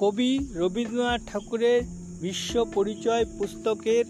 [0.00, 1.82] কবি রবীন্দ্রনাথ ঠাকুরের
[2.20, 4.04] বিশ্ব পরিচয় পুস্তকের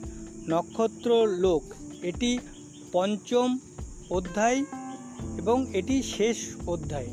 [0.49, 1.63] নক্ষত্র লোক
[2.03, 2.39] এটি
[2.93, 3.59] পঞ্চম
[4.11, 4.65] অধ্যায়
[5.39, 7.11] এবং এটি শেষ অধ্যায়।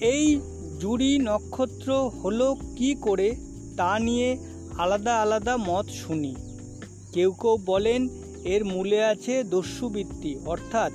[0.00, 0.40] এই
[0.80, 3.36] জুড়ি নক্ষত্র হলো কি করে
[3.76, 4.38] তা নিয়ে
[4.78, 6.34] আলাদা আলাদা মত শুনি।
[7.12, 8.08] কেউ কেউ বলেন
[8.44, 10.92] এর মূলে আছে দস্যুবৃত্তি, অর্থাৎ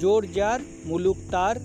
[0.00, 1.56] জোর যার, মুলুক তার।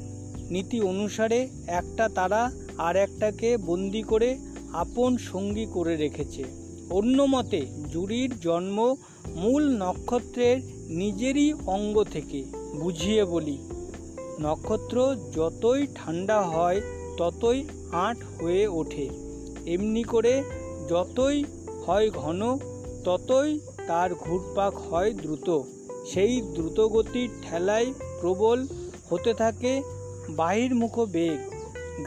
[0.50, 4.38] নীতি অনুসারে একটা তারা আর একটাকে বন্দি করে
[4.74, 6.44] আপন সঙ্গী করে রেখেছে।
[6.90, 8.96] অন্য মতে, জুরির জন্ম
[9.36, 10.58] মূল নক্ষত্রের
[10.90, 12.44] নিজেরই অঙ্গ থেকে,
[12.80, 13.58] বুঝিয়ে বলি।
[14.42, 16.82] নক্ষত্র যতই ঠান্ডা হয়,
[17.18, 19.10] ততই আঁট হয়ে ওঠে।
[19.66, 20.44] এমনি করে
[20.90, 21.44] যতই
[21.86, 22.58] হয় ঘন,
[23.06, 25.62] ততই তার ঘুরপাক হয় দ্রুত।
[26.06, 28.68] সেই দ্রুতগতির ঠেলায় প্রবল
[29.10, 31.40] হতে থাকে বাহির বাহির্মুখ বেগ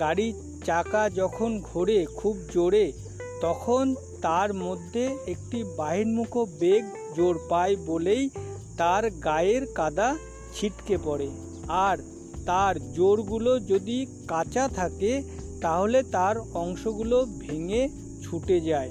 [0.00, 0.34] গাড়ির
[0.64, 2.92] চাকা যখন ঘোরে খুব জোরে,
[3.40, 6.84] তখন তার মধ্যে একটি বাহির্মুখ বেগ
[7.16, 8.30] জোর পায় বলেই
[8.78, 10.16] তার গায়ের কাদা
[10.54, 11.28] ছিটকে পড়ে।
[11.68, 11.98] আর
[12.46, 15.22] তার জোরগুলো যদি কাঁচা থাকে,
[15.60, 17.88] তাহলে তার অংশগুলো ভেঙে
[18.22, 18.90] ছুটে যায়।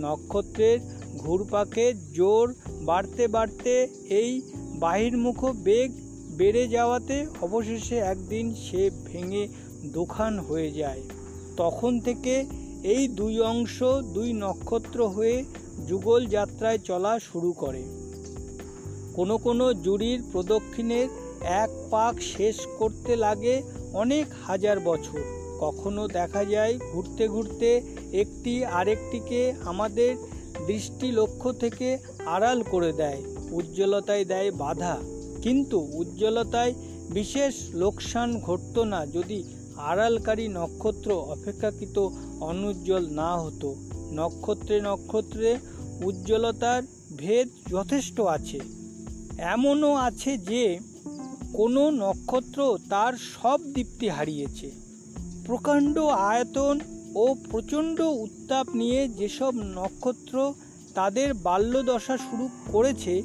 [0.00, 0.78] নক্ষত্রের
[1.18, 4.30] ঘুরপাকের জোর বাড়তে বাড়তে এই
[4.74, 5.90] বাহির্মুখ বেগ
[6.36, 9.48] বেড়ে যাওয়াতে অবশেষে একদিন সে ভেঙে
[9.84, 11.02] দোখান হয়ে যায়।
[11.56, 12.44] তখন থেকে
[12.82, 13.82] এই দুই অংশ,
[14.14, 15.44] দুই নক্ষত্র হয়ে
[15.88, 17.82] যুগল যাত্রায় চলা শুরু করে।
[19.14, 21.08] কোনো কোনো জুরির প্রদক্ষিণের
[21.40, 25.20] এক পাক শেষ করতে লাগে অনেক হাজার বছর।
[25.60, 30.16] কখনো দেখা যায় ঘুরতে ঘুরতে একটি আরেকটিকে আমাদের
[30.66, 33.22] দৃষ্টি লক্ষ্য থেকে আড়াল করে দেয়,
[33.52, 34.98] উজ্জ্বলতায় দেয় বাধা।
[35.42, 36.74] কিন্তু উজ্জ্বলতায়
[37.10, 39.44] বিশেষ লোকসান ঘটত না যদি
[39.76, 42.08] আড়ালকারী নক্ষত্র অপেক্ষাকৃত
[42.40, 43.74] অনুজ্জ্বল না হতো।
[44.12, 45.58] নক্ষত্রে নক্ষত্রে
[46.04, 46.82] উজ্জ্বলতার
[47.16, 48.60] ভেদ যথেষ্ট আছে।
[49.38, 50.78] এমনও আছে যে,
[51.52, 54.70] কোনো নক্ষত্র তার সব দীপ্তি হারিয়েছে।
[55.46, 56.80] প্রকাণ্ড আয়তন
[57.14, 60.54] ও প্রচণ্ড উত্তাপ নিয়ে যেসব নক্ষত্র
[60.94, 63.22] তাদের বাল্যদশা শুরু করেছে,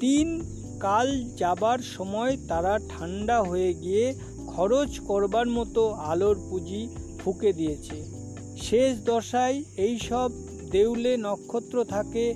[0.00, 0.42] তিন
[0.80, 4.14] কাল যাবার সময় তারা ঠান্ডা হয়ে গিয়ে
[4.56, 8.04] খরচ করবার মতো আলোর পুঁজি ফুঁকে দিয়েছে।
[8.62, 10.30] শেষ দশায় এইসব
[10.70, 12.34] দেউলে নক্ষত্র থাকে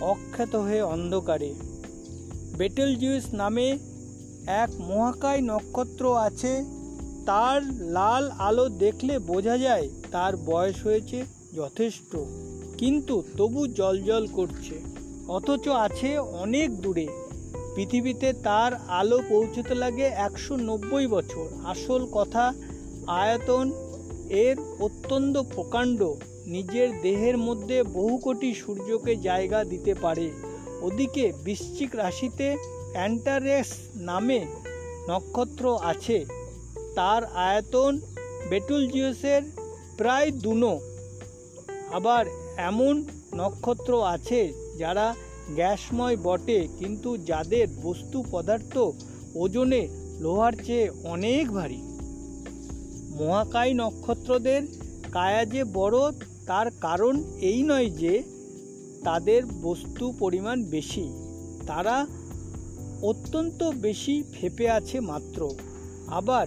[0.00, 1.54] অখ্যাত হয়ে অন্ধকারে।
[2.58, 3.78] বেটেল জিউস নামে
[4.46, 6.64] এক মহাকায় নক্ষত্র আছে।
[7.26, 11.24] তার লাল আলো দেখলে বোঝা যায় তার বয়স হয়েছে
[11.56, 12.16] যথেষ্ট।
[12.78, 14.80] কিন্তু তবু জলজল করছে।
[15.28, 17.25] অথচ আছে অনেক দূরে।
[17.76, 22.54] পৃথিবীতে তার আলো পৌঁছতে লাগে একশো নব্বই বছর। আসল কথা,
[23.06, 23.72] আয়তন
[24.30, 26.02] এর অত্যন্ত প্রকাণ্ড।
[26.46, 30.30] নিজের দেহের মধ্যে বহু কোটি সূর্যকে জায়গা দিতে পারে।
[30.80, 32.56] ওদিকে বৃশ্চিক রাশিতে
[32.92, 33.66] অ্যান্টারেস
[33.96, 34.46] নামে
[35.08, 36.24] নক্ষত্র আছে।
[36.94, 38.00] তার আয়তন
[38.50, 39.42] বেটুলজিউসের
[39.96, 40.80] প্রায় দুনো।
[41.92, 42.26] আবার
[42.56, 43.04] এমন
[43.34, 45.14] নক্ষত্র আছে যারা
[45.54, 48.78] গ্যাসময় বটে, কিন্তু যাদের বস্তু পদার্থ
[49.34, 49.88] ওজনে
[50.20, 51.80] লোহার চেয়ে অনেক ভারী।
[53.16, 54.62] মহাকায় নক্ষত্রদের
[55.12, 56.12] কায়া যে বড়,
[56.46, 58.22] তার কারণ এই নয় যে
[59.04, 61.12] তাদের বস্তু পরিমাণ বেশি।
[61.66, 62.06] তারা
[63.02, 65.50] অত্যন্ত বেশি ফেপে আছে মাত্র।
[66.06, 66.46] আবার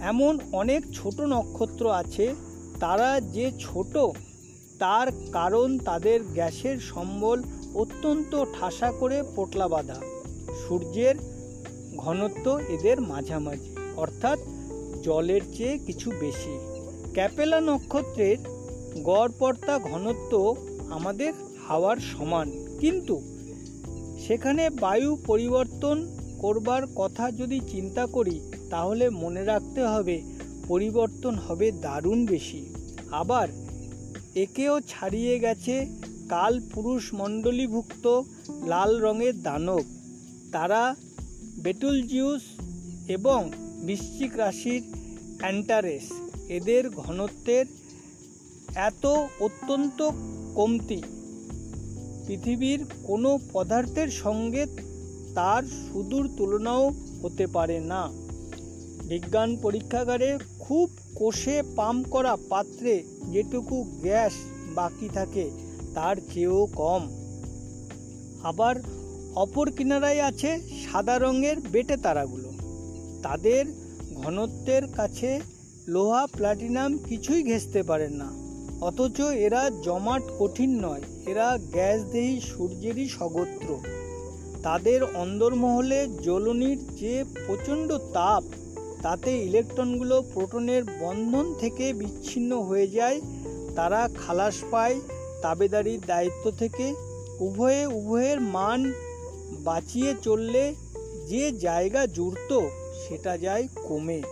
[0.00, 2.34] এমন অনেক ছোট নক্ষত্র আছে,
[2.80, 3.98] তারা যে ছোট,
[4.78, 7.42] তার কারণ তাদের গ্যাসের সম্বল
[7.74, 10.00] অত্যন্ত ঠাসা করে পোটলা বাঁধা।
[10.68, 11.14] সূর্যের
[11.96, 14.38] ঘনত্ব এদের মাঝামাঝি, অর্থাৎ
[15.02, 16.58] জলের চেয়ে কিছু বেশি।
[17.12, 18.36] ক্যাপেলা নক্ষত্রের
[19.02, 20.56] গড়পর্তা ঘনত্ব
[20.90, 21.32] আমাদের
[21.68, 23.22] হাওয়ার সমান। কিন্তু
[24.26, 30.22] সেখানে বায়ু পরিবর্তন করবার কথা যদি চিন্তা করি, তাহলে মনে রাখতে হবে
[30.68, 32.74] পরিবর্তন হবে দারুণ বেশি।
[33.10, 33.48] আবার
[34.36, 35.86] একেও ছাড়িয়ে গেছে
[36.30, 38.22] কাল পুরুষ মণ্ডলীভুক্ত
[38.66, 39.84] লাল রঙের দানব।
[40.52, 40.94] তারা
[41.62, 42.42] বেটুলজিউস
[43.08, 44.82] এবং বৃশ্চিক রাশির
[45.38, 46.12] অ্যান্টারেস।
[46.48, 47.66] এদের ঘনত্বের
[48.74, 49.06] এত
[49.40, 50.10] অত্যন্ত
[50.54, 51.02] কমতি।
[52.26, 54.66] পৃথিবীর কোনো পদার্থের সঙ্গে
[55.34, 56.92] তার সুদূর তুলনাও
[57.22, 58.08] হতে পারে না।
[59.08, 63.02] বিজ্ঞান পরীক্ষাগারে খুব কোষে পাম্প করা পাত্রে
[63.32, 64.32] যেটুকু গ্যাস
[64.74, 67.02] বাকি থাকে তার চেয়েও কম।
[68.42, 68.76] আবার
[69.34, 72.50] অপর কিনারায় আছে সাদা রঙের বেটে তারাগুলো।
[73.22, 73.64] তাদের
[74.14, 75.40] ঘনত্বের কাছে
[75.88, 78.28] লোহা, প্লাটিনাম কিছুই ঘেঁষতে পারে না।
[78.80, 83.78] অথচ এরা জমাট কঠিন নয়, এরা গ্যাসদেহী সূর্যেরই স্বগোত্র
[84.62, 88.42] তাদের অন্দরমহলে জ্বলনির যে প্রচণ্ড তাপ,
[89.02, 93.20] তাতে ইলেকট্রনগুলো প্রোটনের বন্ধন থেকে বিচ্ছিন্ন হয়ে যায়,
[93.76, 95.00] তারা খালাস পায়
[95.42, 96.94] তাবেদারির দায়িত্ব থেকে
[97.40, 98.92] উভয়ে উভয়ের মান
[99.50, 100.74] বাঁচিয়ে চললে
[101.28, 102.60] যে জায়গা জুড়ত
[103.02, 104.22] সেটা যায় কমে।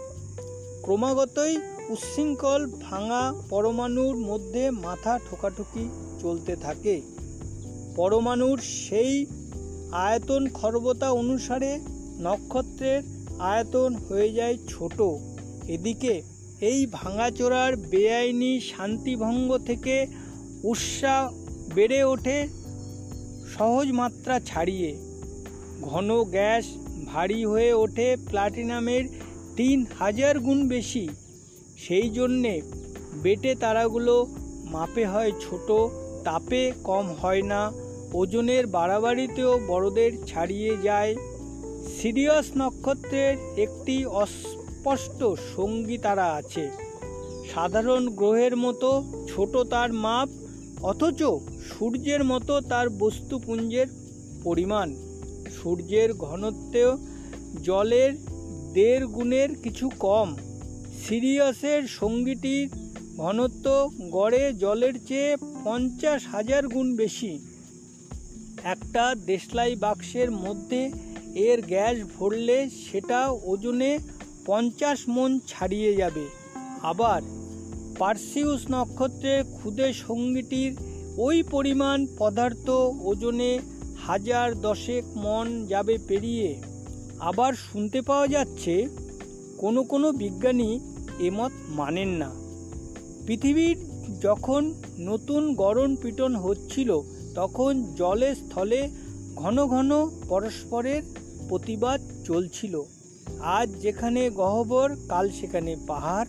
[0.82, 1.56] ক্রমাগতই
[1.88, 5.88] উচ্ছৃঙ্খল ভাঙা পরমাণুর মধ্যে মাথা ঠোকাঠুকি
[6.20, 7.00] চলতে থাকে।
[7.96, 9.26] পরমাণুর সেই
[9.92, 11.78] আয়তন খর্বতা অনুসারে
[12.20, 13.02] নক্ষত্রের
[13.38, 15.02] আয়তন হয়ে যায় ছোট।
[15.70, 16.22] এদিকে
[16.60, 20.06] এই ভাঙাচোরার বেআইনি শান্তিভঙ্গ থেকে
[20.64, 21.32] উৎসাহ
[21.74, 22.48] বেড়ে ওঠে
[23.58, 24.96] সহজ মাত্রা ছাড়িয়ে।
[25.82, 26.64] ঘন গ্যাস
[27.06, 29.04] ভারী হয়ে ওঠে প্লাটিনামের
[29.56, 31.08] তিন হাজার গুণ বেশি।
[31.78, 32.60] সেই জন্যে
[33.22, 34.26] বেটে তারাগুলো
[34.64, 35.70] মাপে হয় ছোট,
[36.24, 37.72] তাপে কম হয় না,
[38.14, 41.16] ওজনের বাড়াবাড়িতেও বড়দের ছাড়িয়ে যায়।
[42.02, 45.24] সিরিয়াস নক্ষত্রের একটি অস্পষ্ট
[45.56, 46.70] সঙ্গী তারা আছে।
[47.54, 50.28] সাধারণ গ্রহের মতো ছোট তার মাপ
[50.82, 51.22] অথচ
[51.68, 53.86] সূর্যের মতো তার বস্তুপুঞ্জের
[54.44, 54.94] পরিমাণ।
[55.62, 56.98] সূর্যের ঘনত্বেও
[57.62, 58.12] জলের
[58.72, 60.36] দেড় গুণের কিছু কম।
[61.08, 62.68] সিরিয়াসের সঙ্গীটির
[63.16, 67.46] ঘনত্ব গড়ে জলের চেয়ে পঞ্চাশ হাজার গুণ বেশি।
[68.64, 70.90] একটা দেশলাই বাক্সের মধ্যে
[71.34, 73.98] এর গ্যাস ভরলে সেটা ওজনে
[74.46, 76.26] পঞ্চাশ মন ছাড়িয়ে যাবে।
[76.82, 77.22] আবার
[77.98, 80.76] পার্সিউস নক্ষত্রে ক্ষুদে সঙ্গীটির
[81.16, 83.58] ওই পরিমাণ পদার্থ ওজনে
[84.06, 86.62] হাজার দশেক মন যাবে পেরিয়ে।
[87.18, 88.88] আবার শুনতে পাওয়া যাচ্ছে,
[89.58, 90.80] কোনো কোনো বিজ্ঞানী
[91.20, 92.30] এমত মানেন না।
[93.26, 93.76] পৃথিবীর
[94.22, 97.00] যখন নতুন গরম পিটন হচ্ছিল,
[97.34, 98.90] তখন জলে স্থলে
[99.36, 99.90] ঘন ঘন
[100.28, 101.02] পরস্পরের
[101.48, 102.82] প্রতিবাদ চলছিল।
[103.40, 106.28] আজ যেখানে গহ্বর, কাল সেখানে পাহাড়।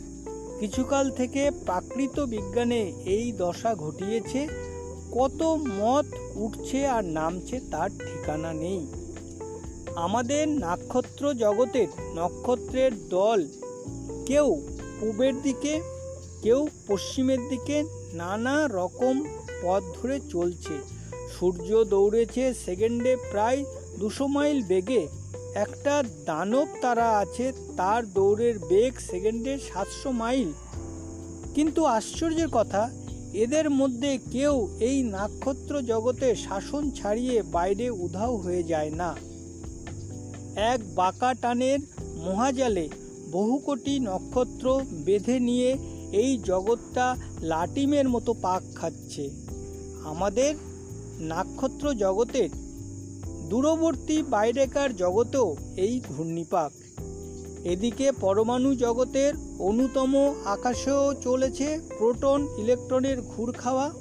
[0.59, 4.47] কিছুকাল থেকে প্রাকৃত বিজ্ঞানে এই দশা ঘটিয়েছে,
[5.11, 5.43] কত
[5.79, 8.81] মত উঠছে আর নামছে তার ঠিকানা নেই।
[9.95, 13.47] আমাদের নক্ষত্র জগতের নক্ষত্রের দল
[14.25, 14.47] কেউ
[14.99, 15.81] পূবের দিকে,
[16.41, 17.83] কেউ পশ্চিমের দিকে
[18.13, 19.15] নানা রকম
[19.61, 20.75] পথ ধরে চলছে।
[21.39, 23.63] সূর্য দৌড়েছে সেকেন্ডে প্রায়
[23.99, 25.07] দুশো মাইল বেগে।
[25.55, 30.51] একটা দানব তারা আছে, তার দৌড়ের বেগ সেকেন্ডে সাতশো মাইল।
[31.55, 32.89] কিন্তু আশ্চর্যের কথা,
[33.33, 39.15] এদের মধ্যে কেউ এই নক্ষত্র জগতে শাসন ছাড়িয়ে বাইরে উধাও হয়ে যায় না।
[40.55, 41.79] এক বাঁকা টানের
[42.15, 42.89] মহাজালে
[43.31, 45.77] বহু কোটি নক্ষত্র বেঁধে নিয়ে
[46.11, 49.29] এই জগৎটা লাটিমের মতো পাক খাচ্ছে।
[50.03, 50.55] আমাদের
[51.19, 52.68] নক্ষত্র জগতের
[53.49, 56.71] দূরবর্তী বাইরেকার জগতেও এই ঘূর্ণিপাক
[57.65, 63.91] এদিকে পরমাণু জগতের অন্যতম আকাশেও চলেছে প্রোটন ইলেকট্রনের ঘুর খাওয়া।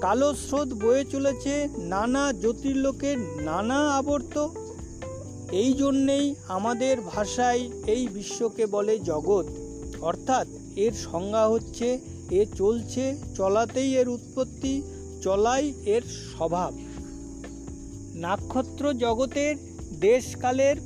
[0.00, 4.48] কালো স্রোত বয়ে চলেছে নানা জ্যোতির্লোকের নানা আবর্ত।
[5.52, 9.46] এই জন্যেই আমাদের ভাষায় এই বিশ্বকে বলে জগৎ।
[10.00, 11.98] অর্থাৎ এর সংজ্ঞা হচ্ছে,
[12.30, 14.82] এ চলছে, চলাতেই এর উৎপত্তি,
[15.22, 16.83] চলাই এর স্বভাব।
[18.14, 19.56] নক্ষত্র জগতের
[20.00, 20.76] দেশকালের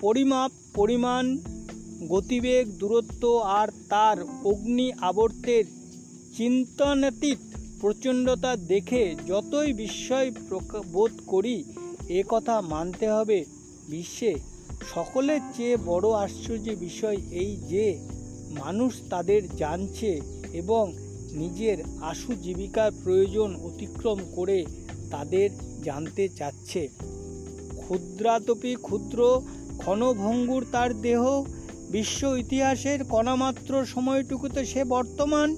[0.00, 1.38] পরিমাপ, পরিমাণ,
[2.08, 5.64] গতিবেগ, দূরত্ব আর তার অগ্নি আবর্তের
[6.36, 7.38] চিন্তনাতীত
[7.80, 10.30] প্রচণ্ডতা দেখে যতই বিস্ময়
[10.92, 11.64] বোধ করি,
[12.08, 13.44] এ কথা মানতে হবে
[13.88, 14.34] বিশ্বে।
[14.94, 17.98] সকলের চেয়ে বড় আশ্চর্য বিষয় এই যে,
[18.50, 20.20] মানুষ তাদের জানছে
[20.52, 20.92] এবং
[21.32, 24.66] নিজের আশু জীবিকার প্রয়োজন অতিক্রম করে
[25.10, 25.50] তাদের
[25.82, 26.88] জানতে চাচ্ছে।
[27.76, 29.42] ক্ষুদ্রাতপি ক্ষুদ্র
[29.78, 31.44] ক্ষণভঙ্গুর তার দেহ,
[31.90, 35.56] বিশ্ব ইতিহাসের কণামাত্র সময়টুকুতে সে বর্তমান,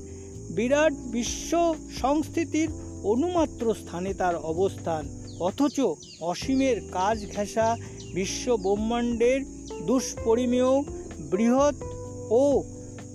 [0.51, 2.69] বিরাট বিশ্ব সংস্থিতির
[3.03, 5.09] অনুমাত্র স্থানে তার অবস্থান।
[5.41, 5.81] অথচ
[6.21, 7.77] অসীমের কাজ ঘেঁষা
[8.15, 9.41] বিশ্ব ব্রহ্মাণ্ডের
[9.87, 10.83] দুষ্পরিমেয়,
[11.31, 11.75] বৃহৎ
[12.31, 12.63] ও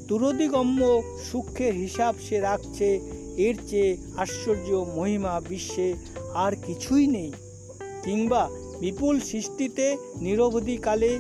[0.07, 2.99] দূরদিগম্য সূক্ষ্মের হিসাব সে রাখছে,
[3.37, 5.93] এর চেয়ে আশ্চর্য মহিমা বিশ্বে
[6.35, 7.31] আর কিছুই নেই।
[8.03, 8.49] কিংবা
[8.79, 11.19] বিপুল সৃষ্টিতে নিরবধিকালে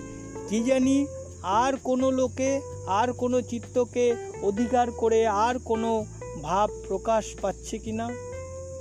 [0.49, 1.07] কি জানি
[1.43, 6.05] আর কোনো লোকে, আর কোনো চিত্তকে অধিকার করে আর কোনো
[6.41, 8.09] ভাব প্রকাশ পাচ্ছে কি না?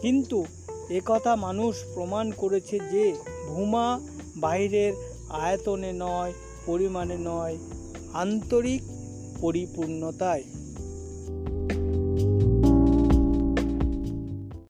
[0.03, 0.45] কিন্তু
[0.91, 3.15] একথা মানুষ প্রমাণ করেছে যে
[3.49, 4.01] ভূমা
[4.37, 4.93] বাইরের
[5.29, 6.33] আয়তনে নয়,
[6.67, 7.59] পরিমাণে নয়,
[8.13, 8.83] আন্তরিক
[9.41, 10.43] পরিপূর্ণতায়।